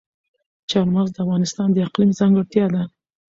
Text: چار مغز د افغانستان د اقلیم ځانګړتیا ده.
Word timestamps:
چار 0.69 0.85
مغز 0.93 1.09
د 1.13 1.17
افغانستان 1.25 1.67
د 1.71 1.77
اقلیم 1.87 2.09
ځانګړتیا 2.19 2.65
ده. 2.73 2.81